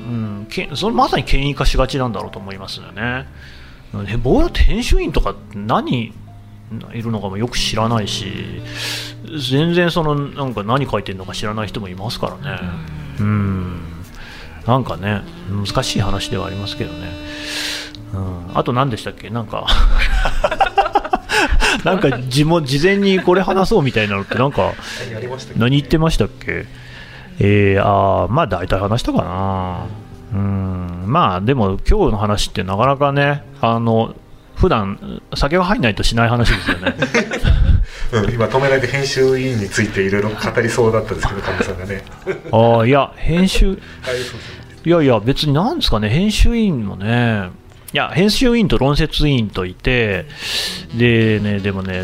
[0.05, 3.25] うん、けそれまさに権威化しがちなんだろうと思いますよね。
[3.93, 6.13] ね僕だって編集委員とか何
[6.93, 8.61] いるのかもよく知らないし
[9.51, 12.59] 全然そのなんか何書いてるのか知らない人もいますからね。
[13.19, 13.81] うん。
[14.65, 17.09] なんかね難しい話ではありますけどね。
[18.13, 19.29] うん、あと何でしたっけ？
[19.29, 19.65] なんか。
[21.83, 24.73] なんか事も事前にこれ話そうみたいなのってなんか
[25.55, 26.65] 何言ってましたっけ？
[27.39, 29.87] えー、あーまあ大体話したかな。
[30.33, 31.03] うん。
[31.05, 34.15] まあでも今日の話ってなかなかねあの
[34.55, 36.95] 普段酒が入んないとしない話ですよね。
[38.13, 42.03] うん、今止められて編集委員についていろいろ語りそうだったんですけど神さんがね。
[42.51, 43.75] ああいや編集は
[44.85, 47.49] いやいや別になんですかね編集員もね。
[47.93, 50.25] いや編集委員と論説委員といて
[50.95, 52.03] でねでもね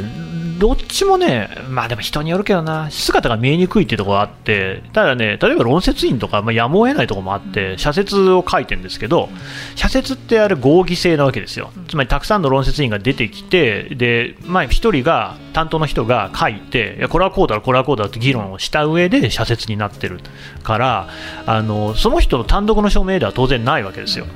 [0.61, 2.91] どっちもねまあでも人によるけどな。
[2.91, 4.83] 姿が見えにくいっていうところがあって。
[4.93, 9.29] ただね例えば論説委員とか、まあ、やむを得ないところもあって社説を書いてるんですけど
[9.75, 11.71] 社説ってあれ合議制なわけですよ。
[11.87, 20.19] つまりたくさんの論説委員が出てきてでまあ一人が担当の人が書いていやこれはこうだろこれはこうだろって議論をした上で社説になってる
[20.61, 21.09] から
[21.47, 24.27] あのその人の単独の署名では当然ないわけですよ。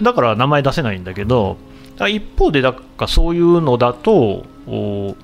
[0.00, 1.58] だから名前出せないんだけど
[2.08, 5.14] 一方でだからそういうのだとお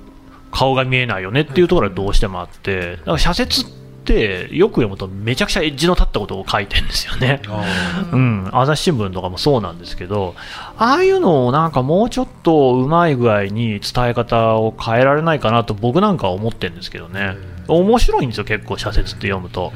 [0.51, 3.63] 顔が見えないよねっていうところはどうしてもあってだから社説
[4.01, 7.41] ってよく読むとめちゃくちゃエッジの立ったことを書いてるんですよね。
[8.11, 10.35] うん、朝日新聞とかもそうなんですけど、
[10.77, 17.37] ああいうのをなんかもうちょっとうまい具合に伝え方を変えられないかなと僕なんかは思ってるんですけどね。
[17.67, 19.71] 面白いんですよ、結構、社説って読むと。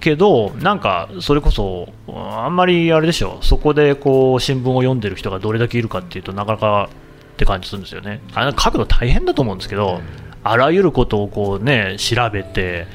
[0.00, 6.88] けど、なんかそれこそ、あんまりあれでしょ、そこでこう新聞を読んでる人がどれだけいるかっていうとなかなか
[7.34, 8.20] って感じするんですよね。
[8.34, 10.00] あれ書くの大変だと思うんですけど、
[10.42, 12.86] あらゆることをこうね調べて、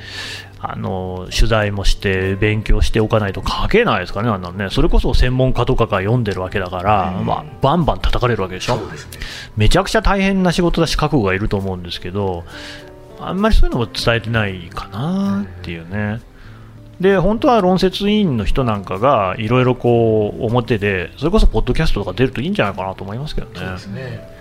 [0.61, 8.81] あの取材もして勉強しておかないと書けないですかね、あんなのね、それこそ専門家とかが読んでるわけだから、まあ、バンバン叩かれるわけでしょ、ね。
[9.55, 12.43] めちゃくちゃ大変な仕事だし、覚悟がいると思うんですけど、
[13.21, 16.19] あんまりそういうのも伝えてないかなっていうね。
[16.99, 23.53] で本当は論説委員の人なんかがいろいろこう表でそれこそポッドキャストとか出るといいんじゃないかなと思いますけどね。
[23.55, 24.39] そうですね。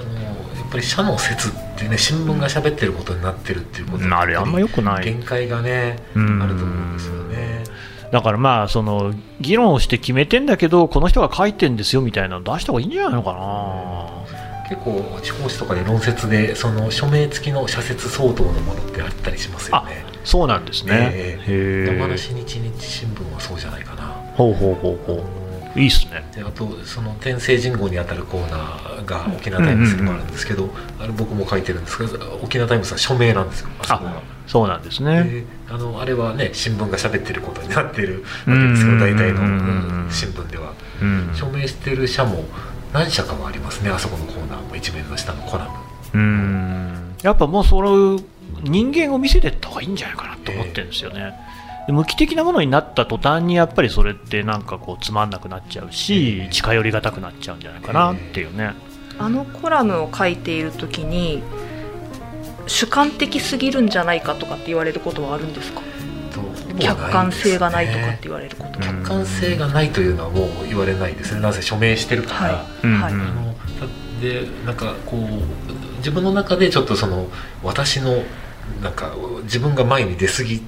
[0.00, 5.04] あのやっぱり社の説ってね新聞が喋ってることになってるっていうことうんあれあんま良くない。
[5.04, 6.38] 限界がねあうん。
[6.48, 7.64] ると思うんですよね。
[8.10, 14.68] だからまあその議論をして決めてんだけどこの人が書いてんですよみたいなの出した方がいいんじゃないのかな。
[14.68, 21.10] 結構地方紙とかで論説でその署名付きの社説相当のものってあったりしますよねそうなんですね。
[21.14, 21.96] えへえ。
[21.96, 24.02] 山梨日日新聞はそうじゃないかな
[24.36, 25.24] ほうほうほうほ
[25.74, 25.80] う。
[25.80, 26.22] いいっすね。
[26.34, 30.68] であとその天聖人号にあたるコーナーが沖縄タイムズにもあるんですけど、
[31.00, 34.22] あれ僕も書いてるんですけど沖縄タイムズは署名なんですよあそこが。
[34.46, 35.22] そうなんですね。
[35.24, 41.30] であのあれはね新聞が喋ってることになってるわけですけど大体のうんうん新聞ではうん。
[41.34, 42.44] 署名してる社も
[42.92, 45.70] 何社かはありますねあそこのコーナーも一面の下のコラム
[46.12, 47.14] うん。
[47.22, 48.20] やっぱもうその
[48.62, 51.34] 人間を見せてった方がいいんじゃないかなと思ってるんですよね。
[51.86, 56.48] で無機的なものになった途端にやっぱりそれってなんかこうつまんなくなっちゃうし、ええ。
[56.50, 58.74] 近寄りがたくなっちゃうんじゃないかなっていうね。
[59.18, 61.42] あのコラムを書いている時に
[62.66, 65.80] 主観的すぎるんじゃないかとかって言われることはあるんですか？
[66.78, 68.84] 客観性がないとかって言われること、うん。
[68.84, 71.40] 客観性がないというのはもう言われないですね。
[71.40, 73.12] なぜ署名してるから、はうんはい。
[73.12, 73.54] あの
[74.20, 77.28] でなんかこう自分の中でちょっとその
[77.64, 78.22] 私の
[78.82, 80.62] なんか自分が前に出過ぎ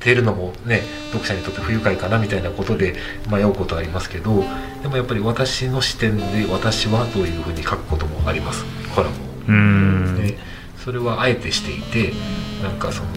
[0.00, 2.96] てるのもね読者にとって不愉快かなみたいなことで
[3.30, 4.44] 迷うことはありますけど
[4.82, 8.64] でもやっぱり私の視点で私はというふうに書くこともあります。
[8.94, 9.20] コラムを。
[10.84, 12.14] それはあえてしていて
[12.62, 13.08] なんかその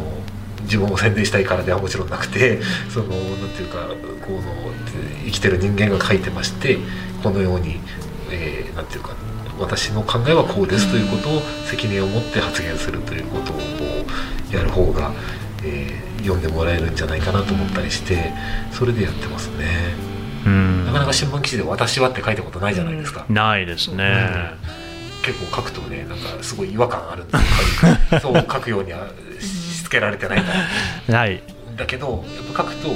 [0.63, 3.87] 自分を宣伝したいからではもちろんなくてそのなんていうか
[4.25, 4.41] この
[5.25, 6.77] 生きてる人間が書いてまして
[7.21, 7.79] このように、
[8.31, 9.15] えーなんていうか
[9.63, 13.57] 私の考えはこうですということを責任を持って発言するということを
[14.51, 15.11] やる方が、
[15.63, 18.31] えー読んでもらえるんじゃないかなと思ったりして
[18.71, 19.93] それでやってますね。
[20.45, 23.25] うんなかなか新聞記事で「私は」って書いたことないじゃないですか。
[23.29, 24.29] ないですね。
[25.21, 29.07] 結構書くとねなんかすごい違和感あるんですよ そう書くようには
[29.39, 30.43] しつけられてないか
[31.09, 31.43] らない。
[31.75, 32.87] だけどやっぱ書くと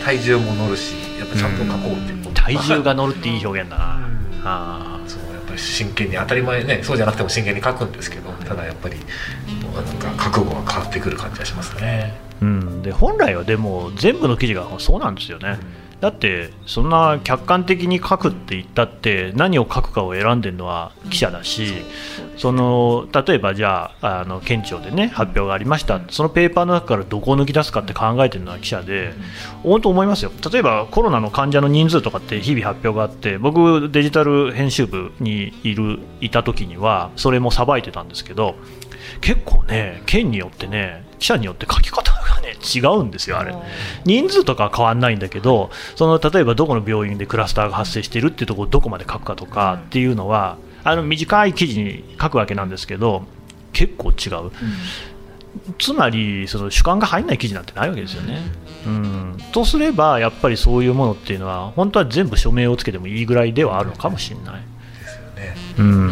[0.00, 3.84] え体重も乗るしやっぱちゃんと書こうっていうこと体重が乗るっていい表現だな。
[3.96, 4.04] うん
[4.46, 5.20] あそう
[5.56, 8.96] 真剣に当たり前ねそうじゃなくても真剣に書くんですけどただやっぱり
[9.74, 12.14] なんか覚悟が変わってくる感じがしますね。
[12.40, 12.82] ーうん。
[12.82, 15.58] で本来はでも全部の記事がそうなんですよね。
[16.04, 21.72] だってそんな客観的に書くって言ったって何を書くかを選んでるのは記者だし、
[22.36, 29.14] その例えばじゃああの県庁でね発表がありました、そのペーパーの中からどこを抜き出すかって考えてるのは記者で、
[29.62, 30.32] 本当思いますよ。
[30.52, 38.56] 例えばコロナの患者の人数とかって日々発表があって僕デジタル編集部にいるいた時にはそれもさばいてたんですけど
[39.22, 43.54] 結構ね県によってね記者によって書き方がね違うんですよ、あれ。
[44.04, 53.24] 人数とかは変わらないんだけどその例えばどこの病院でクラスターが発生しているっていうところをどこまで書くかとかっていうのはあの短い記事に書くわけなんですけど
[53.72, 54.50] 結構違う。
[55.78, 58.40] つまりその主観が入らない記事なんてないわけですよね。
[58.86, 64.62] うん、とすればやっぱりそういうものっていうのは本当は全部署名をつけてもいいぐらいではあるのかもしれない。
[65.00, 65.56] ですよね。
[65.78, 66.10] うん。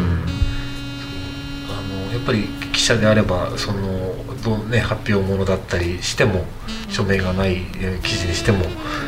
[1.69, 6.45] あのやっぱり記者であればそのどう、ね、発表ものだったりしても
[6.89, 8.65] 署名がないえー記事にしても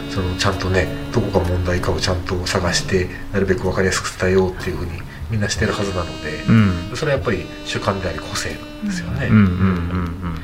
[0.09, 4.91] そのちゃんとねどこが問題かをちゃんと探してなるべく分かりやすく伝えようっていうふうに
[5.29, 6.95] みんなしてるはずなので、うん。
[6.95, 8.49] それはやっぱり主観であり個性
[8.83, 9.27] ですよね。
[9.27, 10.35] うんうんうんうん。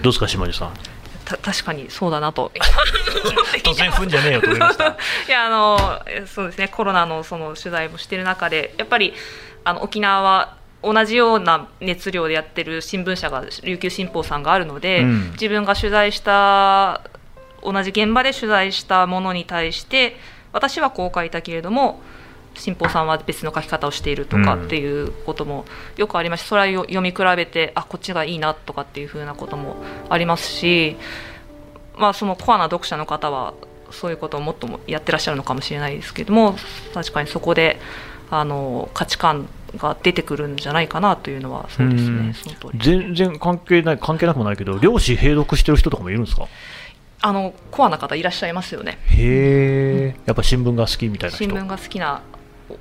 [0.00, 0.72] うですか島地さん？
[1.24, 2.50] た確かにそうだなと。
[3.62, 4.96] 突然踏んじゃねえよと思いました。
[5.28, 9.14] いやあのえそうですねコロナのその取材もしてる中でやっぱり
[9.64, 15.30] あの沖縄は同じような熱量でやってる新聞社が琉球新報さんがあるので、うん。
[15.32, 17.00] 自分が取材した
[17.64, 20.16] 同じ現場で取材したものに対して
[20.52, 22.00] 私はこう書いたけれども
[22.54, 25.64] 新報さんは別の書き方をしているとかうんっていうことも
[25.96, 29.76] よくありましてそれを読み比べてあこっちがいいなとかっていうふうなことも
[30.08, 30.96] ありますし、
[31.96, 33.54] まあ、そのコアな読者の方は
[33.90, 36.56] そういうことをもっともやってらっしゃるのかもしれないですけども
[36.92, 37.80] 確かにそこで
[38.30, 42.28] あの価値観が出てくるんじゃないかなというのはそうですうん。
[42.28, 42.34] ね
[42.76, 46.46] 全然関係ない関係なくもないけど漁師閉読してる人とかもいるんですか？
[47.22, 48.98] あのコアな方いらっしゃいますよね。
[49.06, 51.44] へえやっぱ新聞が好きみたいな人。
[51.44, 52.22] 新聞が好きな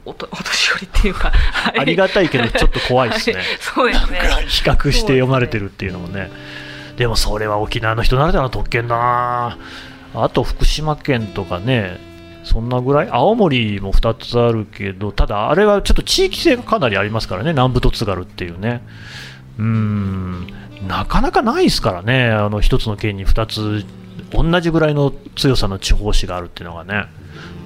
[0.06, 1.32] おおと お年寄りっていうか。
[1.32, 1.80] はい。
[1.80, 3.36] ありがたいけどちょっと怖いですね。
[3.38, 3.46] はい。
[3.60, 4.20] そうですね。
[4.48, 6.30] 比較して読まれてるっていうのもね。
[6.98, 9.58] でもそれは沖縄の人ならではの特権だな。
[10.16, 11.98] あと福島県とかね
[12.44, 13.10] そんなぐらい？
[13.10, 17.52] 青森も2つあるけどただあれはちょっと地域性がかなりありますからね。
[17.52, 18.82] 南部と津軽っていうね。
[19.58, 20.48] うーん。
[20.88, 22.26] なかなかないですからね。
[22.30, 23.86] あの1つの県に2つ
[24.32, 27.06] 同じぐらいの強さの地方紙があるっていうのがね。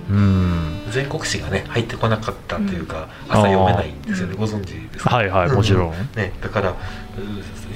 [0.10, 0.82] うん。
[0.92, 5.16] 全国紙がね入ってこなかったというか、朝読めないんですよね、ご存知ですか？
[5.16, 6.76] はいはいもちろん、ね、だからう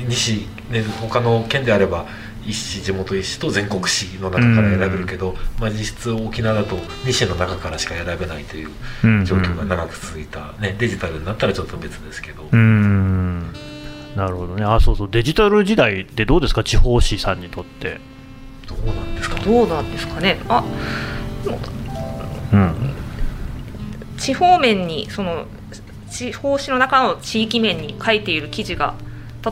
[0.07, 2.05] 西、ね、他の県であれば
[2.45, 6.75] 一紙地元一紙と全国紙の中から選べるけど、まあ、実質沖縄だと
[7.05, 8.69] 西の中からしか選べないという
[9.03, 9.25] うん。
[9.25, 13.53] 状況が長く続いた、ね、デジタルになったらちょっと別ですけど、うーん。
[14.15, 18.01] なるほどね、あそうそう、デジタル時代ってどうですか、地方紙さんにとって。
[18.67, 19.39] どうなんですか？
[19.39, 20.39] どうなんですかね？
[20.49, 20.63] あ
[22.53, 22.73] うん、
[24.17, 25.45] 地方面にその
[26.09, 28.95] 地方紙の中の地域面に書いている記事が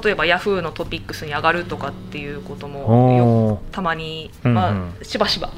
[0.03, 4.55] 例えばヤフーのトピックスに上がるとかっていうこともたまに、うんうん。
[4.55, 5.51] まあ、しばしば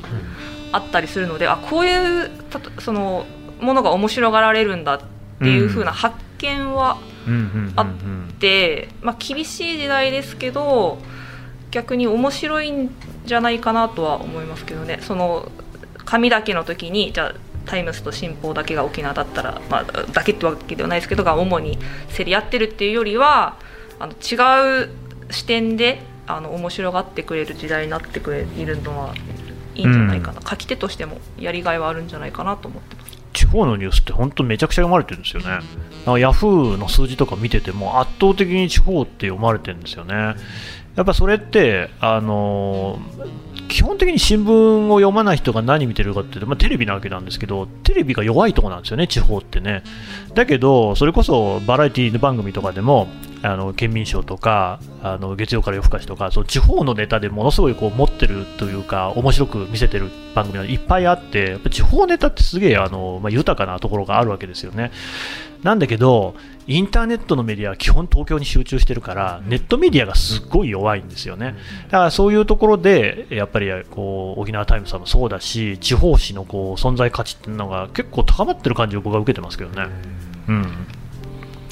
[0.71, 3.25] あったりするのであこういうたとその
[3.59, 5.01] ものが面白がられるんだっ
[5.39, 6.97] ていう風な発見は
[7.75, 7.85] あ
[8.39, 10.97] で、まあ、厳しい時代ですけど
[11.69, 12.89] 逆に面白いん
[13.25, 14.99] じゃないかなとは思いますけどね。
[15.01, 15.51] その
[16.03, 21.77] 紙だけの時にじゃあタイムスと新報だけが沖縄だったら、まあ、だけってわけではないですけどが主に
[22.15, 23.57] 競り合ってるっていうよりは
[24.01, 24.89] あの違う
[25.29, 29.13] 視点であの面白がってくれる時代になってくれいるのは
[29.75, 33.11] いいんじゃないかな、書き手としてもやりがいはあるんじゃないかなと思ってます。
[33.33, 35.47] 地方のニュースって本当めちゃくちゃ読まれてるんですよね。
[35.47, 35.61] なん
[36.05, 40.35] かヤフーの数字とか見てても圧倒的に地方って読まれてるんですよね。
[40.95, 49.81] やっぱそれって、あのー基本的に新聞を読まない人が何見てるかっていうと、まあ、テレビなわけなんですけど、テレビが弱いところなんですよね、地方ってね。
[50.33, 53.07] だけど、それこそバラエティー番組とかでも、
[53.43, 64.91] あの県民ショーとかあの月曜から夜更かしとかその地方のネタでものすごいこう持ってるというか面白く見せてる番組がいっぱいあってやっぱ地方ネタってすげえあの、まあ、豊かなところがあるわけですよね。
[65.63, 66.35] なんだけど
[66.67, 71.55] インターネットのメディアは基本東京に集中してるからネットメディアがすっごい弱いんですよね。
[71.85, 79.87] だからそういうところでやっぱりこう沖縄タイムズさんもそうだし地方紙のこう存在価値っていうのが結構高まってる感じを僕は受けてますけどね。
[80.47, 80.65] うん。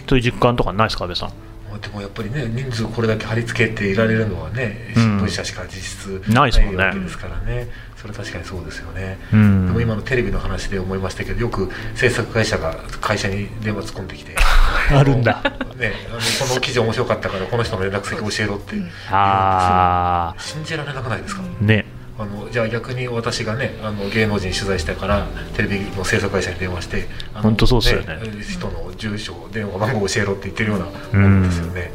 [0.08, 1.30] そういう実感とかないですか安倍さん？
[1.30, 5.03] まあでもやっぱりね人数これだけ貼り付けていられるのはねうん。
[5.03, 7.67] 新聞社しか実質ないわけですからね。
[7.99, 9.67] それは確かにそうですよね、うん。
[9.67, 14.38] でも今のテレビの話で思いましたけどよく制作会社が会社に電話突っ込んできて
[14.89, 15.43] あるんだ。
[15.76, 18.76] ねあのこの記事面白かったからこの人の連絡先教えろって、
[19.09, 21.86] あ信じられなくないですか、あね
[22.20, 28.20] あのじゃあ逆に私がねあの芸能人取材したからテレビの制作会社に電話して本当そうですよね。
[28.43, 31.93] 人の住所電話番号教えろって言ってるようなものですよね、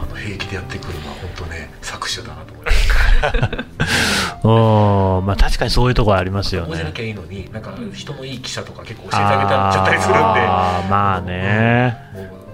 [0.00, 2.82] あの平気でやってくるのは本当ね搾取だなと思います。
[4.48, 6.72] おまあ確かにそういうところありますよね。
[6.72, 10.22] 教えなきゃいいのになんか人のいい記者とか結構教えてあげたちゃったりするんで。
[10.24, 11.96] あまあね、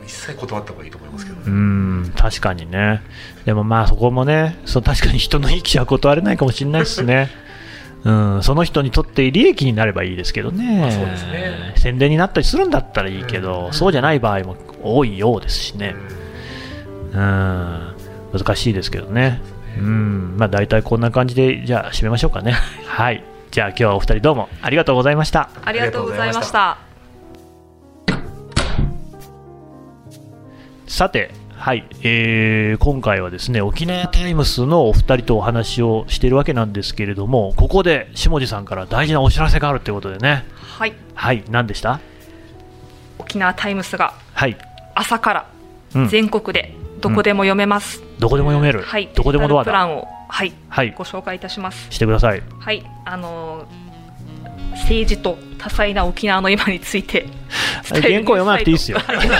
[0.08, 1.42] 一切断った方がいいと思いますけどね。
[1.46, 3.02] うん確かにね。
[3.44, 7.28] でもまあそこもねそう確かに人のいい記者は断れないかもしれないですね。
[8.04, 11.72] うん、その人にとって利益になればいいですけどね,、まあそうですね。
[11.76, 13.72] 宣伝になったりするんだったらいいけど、うん。
[13.72, 15.94] そうじゃない場合も多いようですしね、
[17.12, 17.94] うん、
[18.32, 19.42] 難しいですけどね、
[19.76, 22.52] うんまあ、大体こんな感じでじゃあ締めましょうかね。
[22.86, 23.22] はい。
[23.50, 25.50] じゃあ今日はお二人どうもありがとうございました。
[25.64, 26.87] ありがとうございました
[30.88, 40.44] さて、はいえー今回はですね沖縄タイムスのお二人とお話をしているわけなんですけれどもここで下地さんから大事なお知らせがあるということでね。
[40.78, 40.94] はい。
[41.14, 42.00] はい何でした？
[43.18, 44.56] 沖縄タイムスがはい、
[44.94, 45.50] 朝から
[45.94, 49.08] うん、全国でどこでも読めます、どこでも読める、はい。
[49.14, 49.70] どこでもドアだ。
[49.70, 50.92] プランをはいはい。
[50.92, 51.86] ご紹介いたします。
[51.90, 52.42] してください。
[52.60, 52.84] はい。
[53.04, 53.87] あのー
[54.82, 57.26] 政治と多彩な沖縄の今について
[57.90, 58.98] 原稿読まなくていいっすよ。
[58.98, 59.30] はいすみ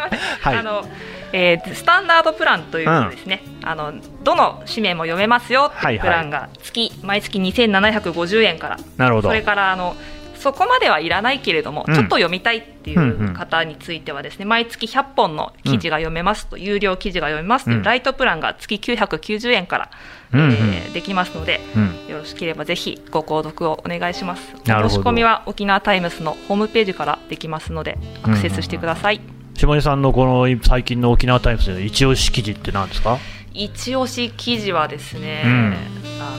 [0.00, 0.56] ません、はい。
[0.56, 0.84] あの
[1.32, 8.78] えースタンダードプランというですね、あのどの紙面も読めますよっていうプランが月、毎月2750円から。
[8.96, 9.28] なるほど。
[9.28, 9.96] それからあの
[10.40, 11.94] そこまではいらないけれども、うん。
[11.94, 13.30] ちょっと読みたいっていうんうん。
[13.30, 17.82] う方についてはですね、毎月100本の記事が読めますと、有料記事が読めますという、うん。
[17.82, 19.90] ライトプランが月990円から、
[20.32, 20.52] うんうん。
[20.52, 22.06] えーできますので、うん。
[22.08, 24.42] よろしければぜひご購読をお願いします。
[24.64, 29.20] 申し込みは沖縄タイムスのホームページからできますので、アクセスしてください。
[29.54, 33.18] 下地さんのこの最近の沖縄タイムズの一押し記事って何ですか、
[33.52, 35.76] 一押し記事はですね、うん。
[36.20, 36.36] あ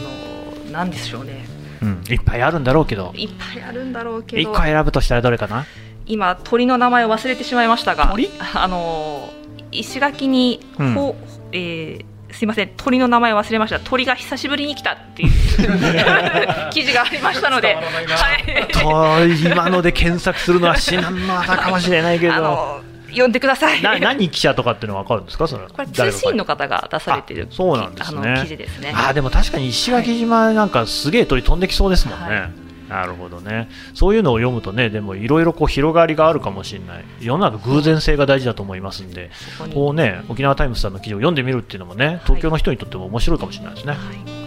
[0.66, 1.46] のなんでしょうね、
[1.82, 3.12] うん、いっぱいあるんだろうけど。
[3.16, 5.66] いっぱいあるんだろうけ1ど個、選ぶとしたらどれかな？
[6.06, 8.30] 今鳥の名前を忘れてしまいましたが、鳥？
[8.54, 9.32] あの
[9.72, 10.94] 石垣にうん。
[10.94, 11.16] ほ、
[11.52, 13.80] えーすいません鳥の名前を忘れました。
[13.82, 15.30] 鳥が久しぶりに来たっていう
[16.72, 23.82] 記事がありましたので、はい、と今ので検索するのは至難の技かもしれないけど読んでください。
[23.82, 25.48] な何記者とかっていうのは分かるんですか？
[25.48, 28.22] それこれ通信の方が出されてるあそうなんですね。
[28.22, 28.92] あの記事ですね。
[28.96, 32.52] あーでも確かに石垣島なんかすげえ鳥飛んできそうですもんね、はい。
[32.90, 33.70] なるほどね。
[33.94, 37.06] そういうのを読むとねでもいろいろこう広がりがあるかもしれない。
[37.20, 39.32] 世の中偶然性が大事だと思いますんで。
[39.74, 43.94] こうね沖縄タイムズさんの記事を読んでみるっていうのもね東京の人にとっても面白いかもしれないですね。
[43.94, 43.98] は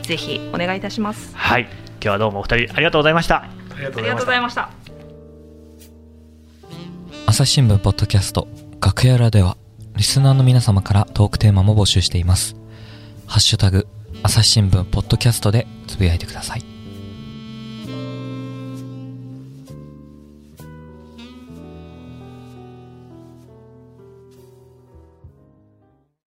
[0.03, 0.07] い。
[0.07, 1.35] ぜひお願いいたします。
[1.37, 1.63] はい。
[1.63, 3.45] 今日はどうもお二人ありがとうございました。
[3.45, 3.49] あ
[3.79, 4.84] りがとうございました。
[7.27, 8.49] 朝日新聞ポッドキャスト
[8.81, 9.57] 楽屋裏では
[9.97, 12.55] リスナーの皆様からトークテーマも募集しています。
[13.27, 13.87] ハッシュタグ
[14.23, 16.74] 朝日新聞ポッドキャストでつぶやいてください。